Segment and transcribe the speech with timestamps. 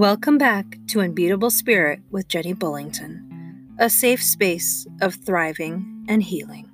[0.00, 6.70] Welcome back to Unbeatable Spirit with Jenny Bullington, a safe space of thriving and healing.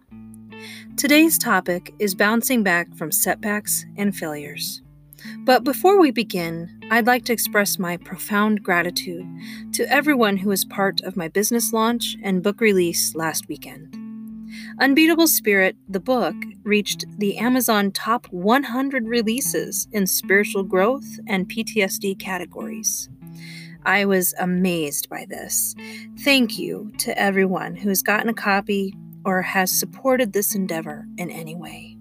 [0.96, 4.80] Today's topic is bouncing back from setbacks and failures.
[5.38, 9.26] But before we begin, I'd like to express my profound gratitude
[9.72, 13.92] to everyone who was part of my business launch and book release last weekend.
[14.78, 22.16] Unbeatable Spirit, the book, reached the Amazon top 100 releases in spiritual growth and PTSD
[22.20, 23.08] categories.
[23.86, 25.76] I was amazed by this.
[26.18, 28.92] Thank you to everyone who has gotten a copy
[29.24, 31.96] or has supported this endeavor in any way.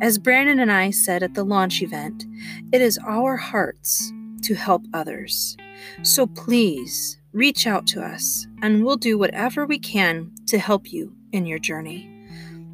[0.00, 2.24] As Brandon and I said at the launch event,
[2.72, 4.12] it is our hearts
[4.44, 5.58] to help others.
[6.02, 11.14] So please reach out to us and we'll do whatever we can to help you
[11.32, 12.10] in your journey.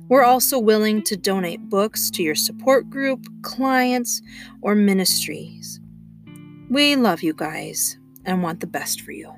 [0.09, 4.23] We're also willing to donate books to your support group, clients,
[4.63, 5.81] or ministries.
[6.69, 9.35] We love you guys and want the best for you.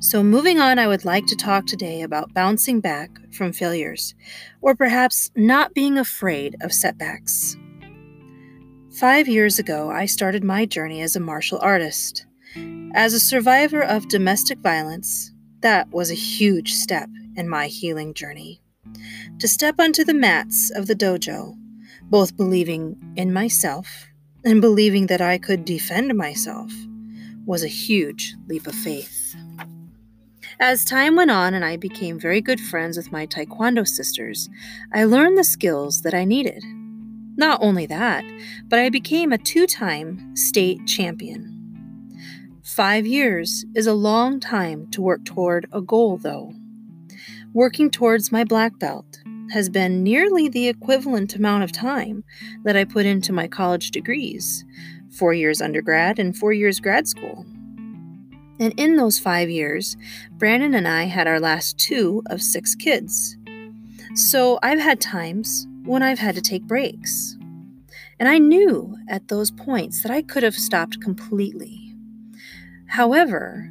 [0.00, 4.16] So, moving on, I would like to talk today about bouncing back from failures,
[4.60, 7.56] or perhaps not being afraid of setbacks.
[8.98, 12.26] Five years ago, I started my journey as a martial artist.
[12.94, 18.60] As a survivor of domestic violence, that was a huge step in my healing journey.
[19.38, 21.54] To step onto the mats of the dojo,
[22.02, 24.08] both believing in myself
[24.44, 26.72] and believing that I could defend myself,
[27.46, 29.34] was a huge leap of faith.
[30.60, 34.48] As time went on and I became very good friends with my Taekwondo sisters,
[34.92, 36.62] I learned the skills that I needed.
[37.36, 38.24] Not only that,
[38.68, 41.48] but I became a two time state champion.
[42.62, 46.52] Five years is a long time to work toward a goal, though.
[47.52, 52.24] Working towards my black belt has been nearly the equivalent amount of time
[52.64, 54.64] that I put into my college degrees
[55.10, 57.44] four years undergrad and four years grad school.
[58.58, 59.96] And in those five years,
[60.32, 63.36] Brandon and I had our last two of six kids.
[64.14, 67.36] So I've had times when I've had to take breaks.
[68.20, 71.94] And I knew at those points that I could have stopped completely.
[72.86, 73.70] However,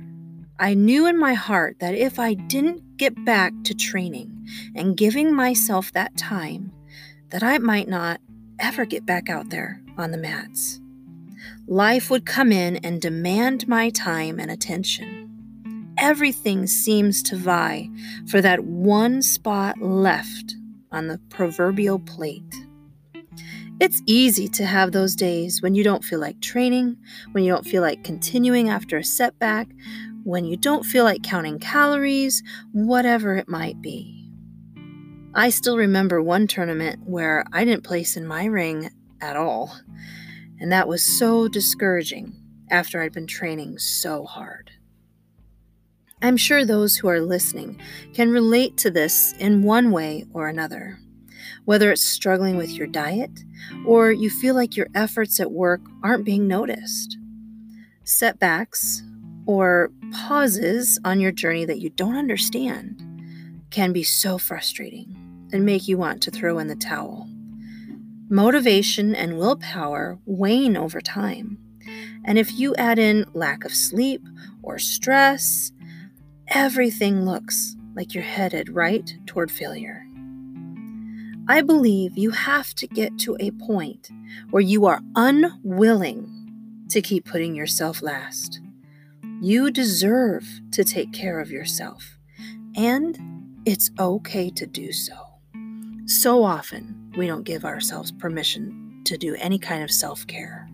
[0.60, 5.34] I knew in my heart that if I didn't get back to training and giving
[5.34, 6.72] myself that time,
[7.32, 8.22] that I might not
[8.60, 10.80] ever get back out there on the mats.
[11.66, 15.92] Life would come in and demand my time and attention.
[15.98, 17.90] Everything seems to vie
[18.28, 20.54] for that one spot left
[20.92, 22.54] on the proverbial plate.
[23.80, 26.98] It's easy to have those days when you don't feel like training,
[27.32, 29.70] when you don't feel like continuing after a setback,
[30.24, 34.30] when you don't feel like counting calories, whatever it might be.
[35.34, 38.90] I still remember one tournament where I didn't place in my ring
[39.22, 39.74] at all,
[40.60, 42.36] and that was so discouraging
[42.70, 44.72] after I'd been training so hard.
[46.22, 47.80] I'm sure those who are listening
[48.14, 51.00] can relate to this in one way or another.
[51.66, 53.32] Whether it's struggling with your diet
[53.86, 57.18] or you feel like your efforts at work aren't being noticed.
[58.04, 59.04] Setbacks,
[59.46, 63.02] or pauses on your journey that you don't understand
[63.72, 65.16] can be so frustrating
[65.52, 67.28] and make you want to throw in the towel.
[68.30, 71.58] Motivation and willpower wane over time.
[72.24, 74.22] And if you add in lack of sleep
[74.62, 75.72] or stress,
[76.48, 80.06] everything looks like you're headed right toward failure.
[81.48, 84.10] I believe you have to get to a point
[84.52, 88.62] where you are unwilling to keep putting yourself last.
[89.44, 92.16] You deserve to take care of yourself,
[92.76, 93.18] and
[93.66, 95.16] it's okay to do so.
[96.06, 100.70] So often, we don't give ourselves permission to do any kind of self care.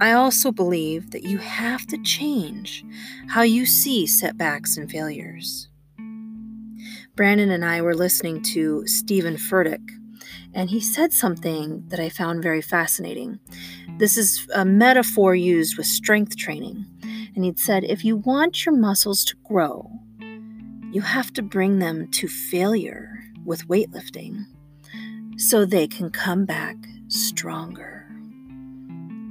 [0.00, 2.84] I also believe that you have to change
[3.28, 5.68] how you see setbacks and failures.
[7.14, 9.90] Brandon and I were listening to Steven Furtick,
[10.54, 13.38] and he said something that I found very fascinating.
[13.98, 16.86] This is a metaphor used with strength training.
[17.34, 19.90] And he'd said, if you want your muscles to grow,
[20.92, 24.44] you have to bring them to failure with weightlifting
[25.36, 26.76] so they can come back
[27.08, 28.06] stronger.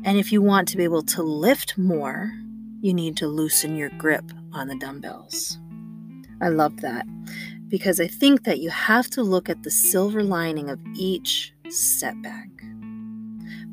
[0.04, 2.32] And if you want to be able to lift more,
[2.82, 5.60] you need to loosen your grip on the dumbbells.
[6.42, 7.06] I love that
[7.68, 12.51] because I think that you have to look at the silver lining of each setback.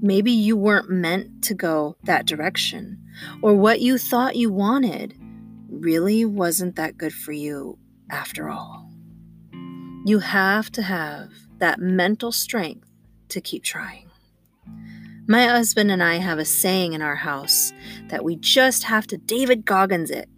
[0.00, 3.02] Maybe you weren't meant to go that direction,
[3.42, 5.14] or what you thought you wanted
[5.68, 7.78] really wasn't that good for you
[8.10, 8.90] after all.
[10.04, 12.88] You have to have that mental strength
[13.30, 14.08] to keep trying.
[15.26, 17.72] My husband and I have a saying in our house
[18.08, 20.28] that we just have to David Goggins it.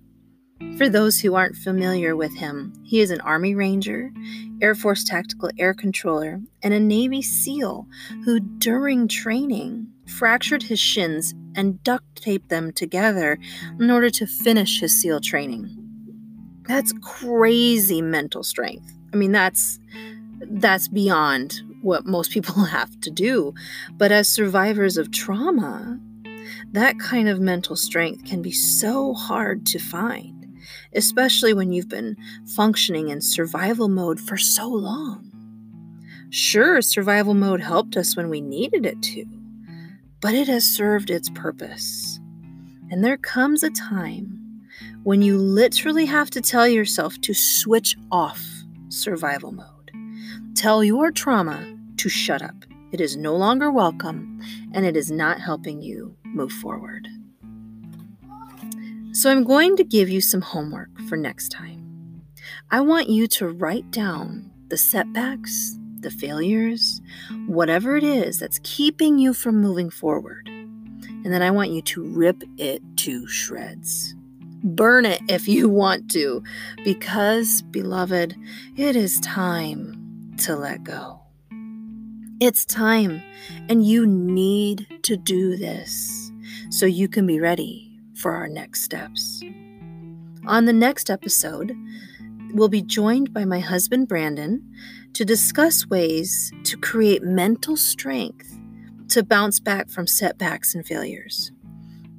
[0.76, 4.12] For those who aren't familiar with him, he is an Army Ranger,
[4.62, 7.86] Air Force Tactical Air Controller, and a Navy SEAL
[8.24, 13.38] who, during training, fractured his shins and duct taped them together
[13.78, 15.76] in order to finish his SEAL training.
[16.66, 18.92] That's crazy mental strength.
[19.12, 19.78] I mean, that's
[20.40, 23.54] that's beyond what most people have to do.
[23.92, 25.98] But as survivors of trauma,
[26.72, 30.39] that kind of mental strength can be so hard to find,
[30.94, 32.16] especially when you've been
[32.46, 35.26] functioning in survival mode for so long.
[36.30, 39.24] Sure, survival mode helped us when we needed it to,
[40.20, 42.20] but it has served its purpose.
[42.90, 44.40] And there comes a time
[45.02, 48.42] when you literally have to tell yourself to switch off
[48.88, 49.90] survival mode.
[50.54, 52.64] Tell your trauma to shut up.
[52.92, 54.40] It is no longer welcome
[54.72, 57.08] and it is not helping you move forward.
[59.12, 62.22] So, I'm going to give you some homework for next time.
[62.70, 67.00] I want you to write down the setbacks, the failures,
[67.48, 70.48] whatever it is that's keeping you from moving forward.
[70.48, 74.14] And then I want you to rip it to shreds.
[74.62, 76.44] Burn it if you want to,
[76.84, 78.36] because, beloved,
[78.76, 81.20] it is time to let go.
[82.38, 83.22] It's time,
[83.68, 86.30] and you need to do this
[86.70, 87.89] so you can be ready
[88.20, 89.42] for our next steps.
[90.46, 91.76] On the next episode,
[92.52, 94.62] we'll be joined by my husband Brandon
[95.14, 98.56] to discuss ways to create mental strength
[99.08, 101.50] to bounce back from setbacks and failures.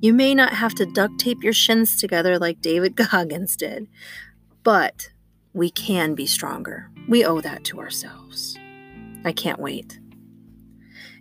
[0.02, 3.88] You may not have to duct tape your shins together like David Goggins did,
[4.64, 5.10] but
[5.54, 6.90] we can be stronger.
[7.08, 8.58] We owe that to ourselves.
[9.24, 10.00] I can't wait.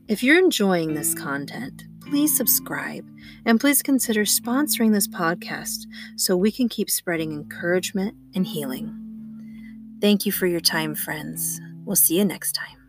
[0.09, 3.07] If you're enjoying this content, please subscribe
[3.47, 5.87] and please consider sponsoring this podcast
[6.17, 8.93] so we can keep spreading encouragement and healing.
[10.01, 11.61] Thank you for your time, friends.
[11.85, 12.80] We'll see you next time.